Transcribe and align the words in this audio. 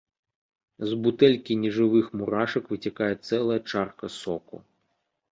З 0.91 0.95
бутэлькі 1.01 1.57
нежывых 1.65 2.05
мурашак 2.21 2.71
выцякае 2.71 3.09
цэлая 3.27 3.59
чарка 3.73 4.09
соку. 4.21 4.57